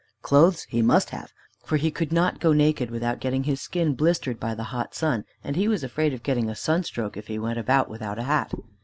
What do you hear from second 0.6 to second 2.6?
he must have, for he could not go